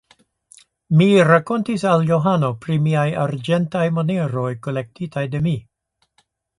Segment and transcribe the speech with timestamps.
[1.01, 5.59] Mi rakontis al Johano pri miaj arĝentaj moneroj kolektitaj de mi.